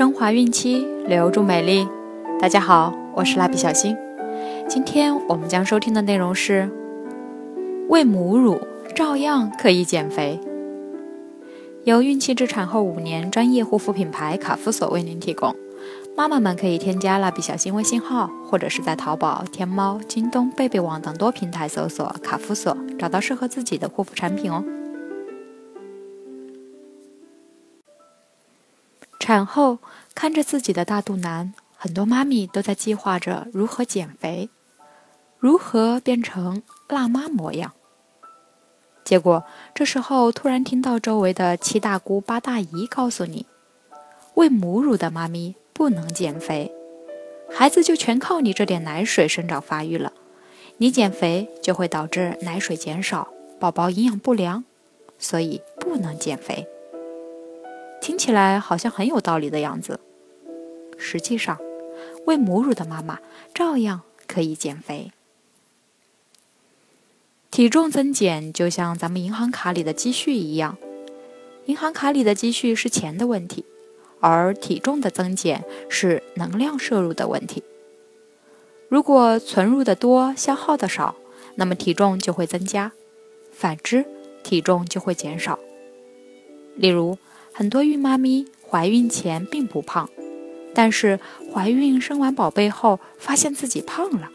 [0.00, 1.86] 升华孕期，留住美丽。
[2.40, 3.94] 大家好，我是蜡笔小新。
[4.66, 6.70] 今天我们将收听的内容是：
[7.90, 8.58] 喂母乳
[8.94, 10.40] 照样可以减肥。
[11.84, 15.54] 由孕期至产后五年专业护肤品牌卡夫索为您提供。
[16.16, 24.64] 妈妈们可以添加蜡笔小新微信号，或者是在淘宝、天猫、京东、贝贝网等多平台搜索卡夫索，找到适合自己的护肤产品哦。
[29.20, 29.78] 产后
[30.14, 34.48] 看着自己的大肚腩，很多妈咪都在计划着如何减肥，
[35.38, 37.72] 如何变成辣妈模样。
[39.04, 43.46] 结果这时候突然听到周围的七大姑八大姨告诉你，
[44.34, 46.72] 喂母乳的妈咪不能减肥，
[47.52, 50.14] 孩子就全靠你这点奶水生长发育了，
[50.78, 54.64] 你减肥就会导致奶水减少，宝宝营养不良，
[55.18, 56.66] 所以不能减肥。
[58.00, 60.00] 听起来好像很有道理的样子，
[60.96, 61.58] 实际上，
[62.24, 63.20] 喂母乳的妈妈
[63.54, 65.12] 照样可以减肥。
[67.50, 70.78] 体重增减就像咱们银行卡里的积蓄一样，
[71.66, 73.64] 银行卡里的积蓄是钱的问题，
[74.20, 77.62] 而体重的增减是能量摄入的问题。
[78.88, 81.14] 如果存入的多，消耗的少，
[81.56, 82.92] 那么体重就会增加；
[83.52, 84.06] 反之，
[84.42, 85.58] 体重就会减少。
[86.76, 87.18] 例如。
[87.52, 90.08] 很多孕妈咪怀孕前并不胖，
[90.74, 91.20] 但是
[91.52, 94.30] 怀孕生完宝贝后发现自己胖了。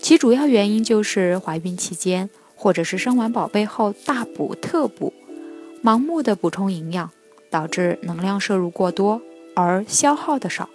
[0.00, 5.12] 其主要原因就是怀孕期间或者是生完宝贝后大补特补，
[5.82, 7.10] 盲目的补充营养，
[7.50, 9.20] 导致能量摄入过多
[9.54, 10.68] 而消耗的少，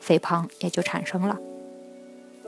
[0.00, 1.38] 肥胖也就产生了。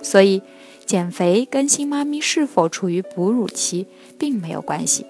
[0.03, 0.43] 所以
[0.85, 3.87] 减肥跟新妈咪是否处于哺乳期
[4.19, 5.07] 并没有关系，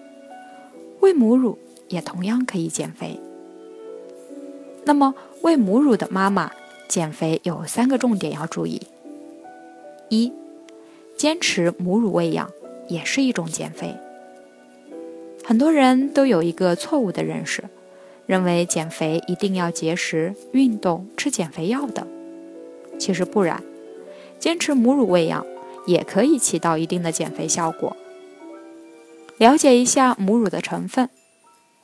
[1.00, 1.58] 喂母乳。
[1.88, 3.20] 也同样可以减肥。
[4.84, 6.50] 那么，喂母乳的妈妈
[6.88, 8.82] 减肥有三个重点要注意：
[10.08, 10.32] 一、
[11.16, 12.50] 坚持母乳喂养
[12.88, 13.94] 也是一种减肥。
[15.44, 17.64] 很多人都有一个错误的认识，
[18.26, 22.06] 认为减肥一定要节食、运动、吃减肥药等。
[22.98, 23.62] 其实不然，
[24.38, 25.44] 坚持母乳喂养
[25.86, 27.96] 也可以起到一定的减肥效果。
[29.38, 31.10] 了解一下母乳的成分。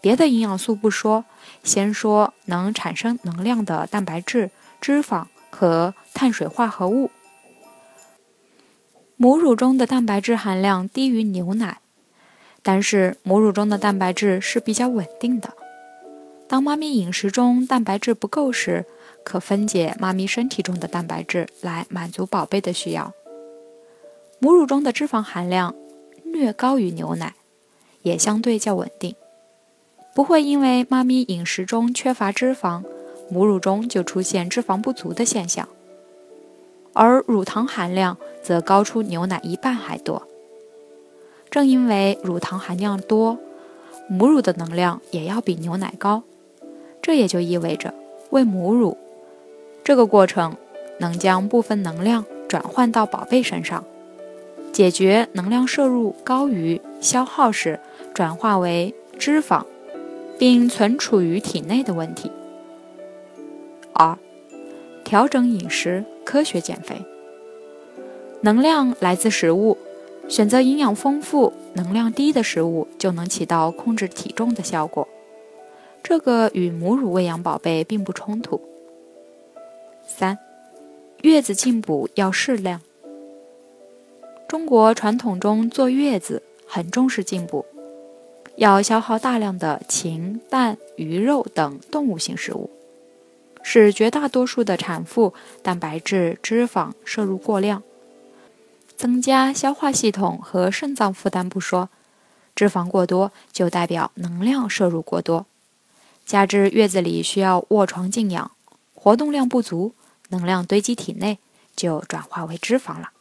[0.02, 1.24] 别的营养素不说，
[1.62, 7.10] 先说能产生能量的蛋白质、脂肪和碳水化合物。
[9.16, 11.78] 母乳中的蛋白质含量低于牛奶，
[12.64, 15.54] 但是母乳中的蛋白质是比较稳定的。
[16.48, 18.84] 当妈咪饮食中蛋白质不够时，
[19.24, 23.14] 可分解妈咪身体中的蛋白质来满足宝贝的需要。
[24.40, 25.72] 母乳中的脂肪含量
[26.24, 27.36] 略高于牛奶，
[28.02, 29.14] 也相对较稳定。
[30.14, 32.82] 不会因为妈咪饮食中缺乏脂肪，
[33.30, 35.66] 母乳中就出现脂肪不足的现象，
[36.92, 40.28] 而乳糖含量则高出牛奶一半还多。
[41.50, 43.38] 正因为乳糖含量多，
[44.06, 46.22] 母乳的能量也要比牛奶高，
[47.00, 47.94] 这也就意味着
[48.30, 48.98] 喂母乳
[49.82, 50.56] 这个过程
[50.98, 53.82] 能将部分能量转换到宝贝身上，
[54.72, 57.80] 解决能量摄入高于消耗时
[58.12, 59.64] 转化为脂肪。
[60.38, 62.30] 并存储于体内的问题。
[63.92, 64.18] 二、
[65.04, 66.96] 调整饮食，科学减肥。
[68.40, 69.78] 能量来自食物，
[70.28, 75.06] 选择营养丰富、能量低的食物，就能起到控制体重的效果。
[76.02, 78.60] 这个与母乳喂养宝贝并不冲突。
[80.04, 80.36] 三、
[81.20, 82.80] 月子进补要适量。
[84.48, 87.64] 中国传统中坐月子很重视进补。
[88.56, 92.70] 要消耗大量的禽、蛋、鱼肉等动物性食物，
[93.62, 95.32] 使绝大多数的产妇
[95.62, 97.82] 蛋白质、脂肪摄入过量，
[98.96, 101.88] 增加消化系统和肾脏负担不说，
[102.54, 105.46] 脂肪过多就代表能量摄入过多，
[106.26, 108.50] 加之月子里需要卧床静养，
[108.94, 109.94] 活动量不足，
[110.28, 111.38] 能量堆积体内
[111.74, 113.11] 就转化为脂肪了。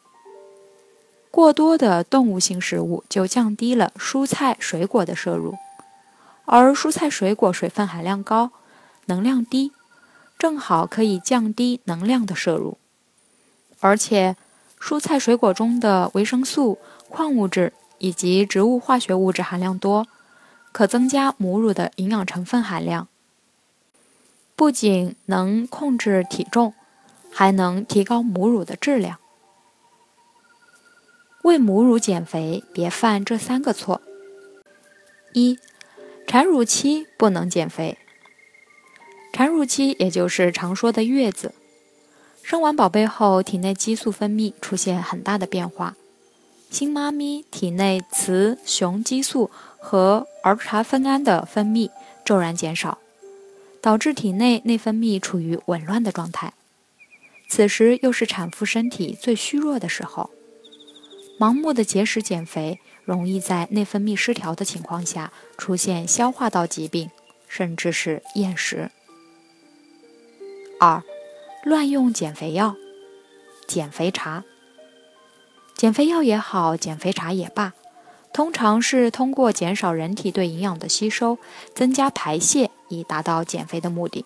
[1.31, 5.55] 过多的动物性食物就降低了蔬菜水果的摄入，
[6.43, 8.51] 而蔬菜水果水分含量高，
[9.05, 9.71] 能量低，
[10.37, 12.77] 正好可以降低能量的摄入。
[13.79, 14.35] 而且，
[14.79, 16.77] 蔬菜水果中的维生素、
[17.09, 20.05] 矿物质以及植物化学物质含量多，
[20.73, 23.07] 可增加母乳的营养成分含量，
[24.57, 26.73] 不仅能控制体重，
[27.31, 29.17] 还能提高母乳的质量。
[31.43, 33.99] 喂母乳减肥，别犯这三个错：
[35.33, 35.57] 一、
[36.27, 37.97] 产乳期不能减肥。
[39.33, 41.55] 产乳期也就是常说的月子。
[42.43, 45.95] 生完宝贝后，体内激素分泌出现很大的变化，
[46.69, 49.49] 新妈咪体内雌雄激素
[49.79, 51.89] 和儿茶酚胺的分泌
[52.23, 52.99] 骤然减少，
[53.81, 56.53] 导致体内内分泌处于紊乱的状态。
[57.47, 60.29] 此时又是产妇身体最虚弱的时候，
[61.41, 67.09] 盲目的节食减肥，容易在内分泌失调的情况下出现消化道疾病，
[67.47, 68.91] 甚至是厌食。
[70.79, 71.01] 二。
[71.63, 72.75] 乱用减肥药、
[73.67, 74.43] 减肥茶、
[75.75, 77.73] 减肥药也好，减肥茶也罢，
[78.33, 81.37] 通常是通过减少人体对营养的吸收，
[81.75, 84.25] 增加排泄，以达到减肥的目的。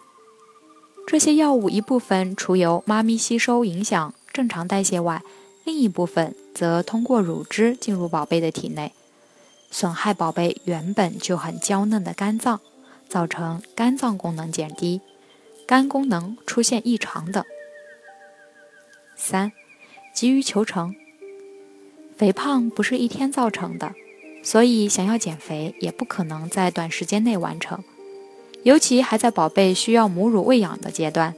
[1.06, 5.22] 这些药物一部分除由妈咪吸收影响正常代谢外，
[5.66, 8.94] 另一部分则通过乳汁进入宝贝的体内，
[9.72, 12.62] 损害宝贝原本就很娇嫩的肝脏，
[13.10, 15.02] 造成肝脏功能减低。
[15.68, 17.44] 肝功能出现异常等。
[19.16, 19.52] 三，
[20.14, 20.96] 急于求成。
[22.16, 23.96] 肥胖不是一天造成的，
[24.44, 27.84] 所以想要减肥也不可能在短时间内完成，
[28.62, 31.36] 尤其还在宝贝需要母乳喂养的阶段，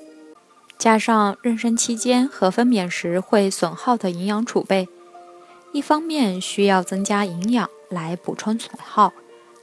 [0.77, 4.87] 加上妊娠期间和分娩时会损耗的营养储备，
[5.73, 9.11] 一方面需要增加营养来补充损耗，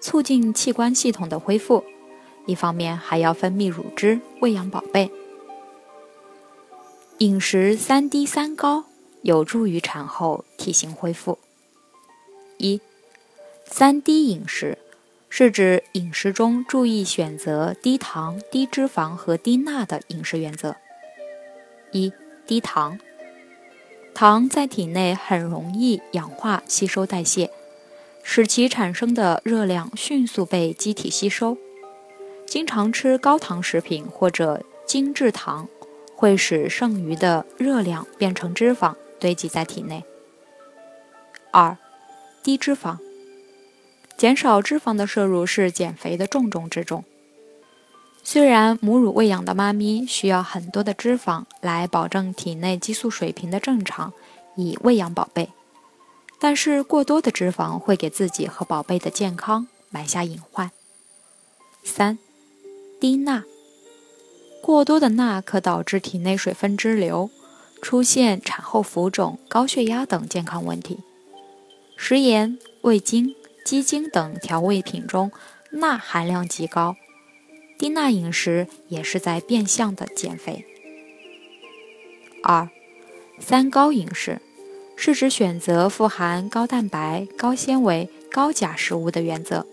[0.01, 1.85] 促进器官系统的恢复。
[2.47, 5.11] 一方面还要分泌乳汁喂养宝贝，
[7.19, 8.85] 饮食三低三高
[9.23, 11.39] 有助于产后体型恢复。
[12.59, 12.81] 一，
[13.65, 14.77] 三低饮食
[15.31, 20.77] 是指饮食中注意选择低糖、低脂肪和低钠的饮食原则。
[21.95, 22.13] 一，
[22.45, 22.99] 低糖，
[24.15, 27.51] 糖在体内很容易氧化吸收代谢，
[28.25, 31.57] 使其产生的热量迅速被机体吸收。
[32.47, 35.69] 经常吃高糖食品或者精制糖，
[36.17, 40.05] 会使剩余的热量变成脂肪堆积在体内。
[41.53, 41.79] 二，
[42.43, 42.99] 低脂肪，
[44.17, 47.05] 减少脂肪的摄入是减肥的重中之重。
[48.27, 54.13] 虽然母乳喂养的妈咪需要很多的脂肪来保证体内激素水平的正常，
[54.57, 55.51] 以喂养宝贝，
[56.41, 60.71] 但是过多的脂肪会给自己和宝贝的健康埋下隐患。
[61.85, 62.19] 三。
[63.01, 63.45] 低钠，
[64.63, 67.29] 过多的钠可导致体内水分滞留，
[67.83, 71.01] 出现产后浮肿、高血压等健康问题。
[71.99, 75.31] 食盐、味精、鸡精等调味品中
[75.73, 76.97] 钠含量极高，
[77.79, 80.65] 低钠饮食也是在变相的减肥。
[82.43, 82.69] 二，
[83.39, 84.41] 三高饮食
[84.97, 89.67] 是指选择富含高蛋白、高纤维、高钾食物的原则。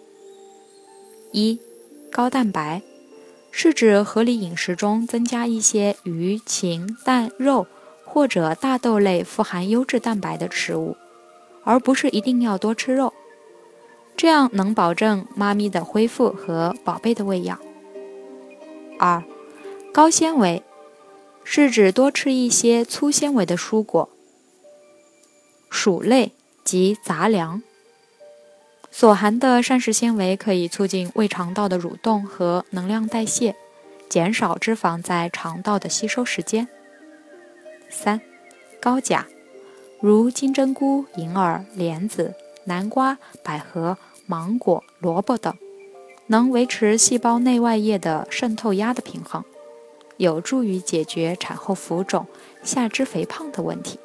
[1.31, 1.59] 一，
[2.11, 2.81] 高蛋白。
[3.53, 7.67] 是指合理饮食中增加一些鱼、禽、蛋、肉
[8.05, 10.95] 或者大豆类富含优质蛋白的食物，
[11.65, 13.13] 而不是一定要多吃肉，
[14.15, 17.59] 这样能保证妈咪的恢复和宝贝的喂养。
[19.03, 19.23] 二、
[19.91, 20.61] 高纤维
[21.43, 24.07] 是指多吃一些粗纤维的蔬果、
[25.71, 26.33] 薯类
[26.63, 27.63] 及杂粮。
[28.91, 33.55] 所含的膳食纤维可以促进胃肠道的蠕动和能量代谢，
[34.07, 36.67] 减少脂肪在肠道的吸收时间。
[37.89, 38.21] 三、
[38.79, 39.25] 高钾，
[39.99, 42.35] 如金针菇、银耳、莲子、
[42.65, 43.97] 南瓜、百合、
[44.27, 45.51] 芒果、萝卜等，
[46.31, 49.43] 能维持细胞内外液的渗透压的平衡，
[50.15, 52.25] 有助于解决产后浮肿、
[52.63, 53.99] 下肢肥胖的问题。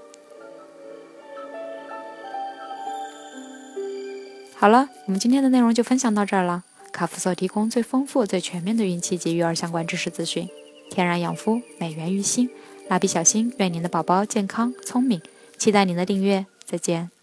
[4.56, 6.64] 好了，我们今天的内容就分享到这儿了。
[6.90, 10.48] 卡夫所提供最丰富、最全面的孕期及育儿相关知识资讯，
[10.90, 12.50] 天然养肤，美源于心。
[12.88, 15.22] 蜡笔小新，愿您的宝宝健康聪明，
[15.56, 17.15] 期待您的订阅，再见。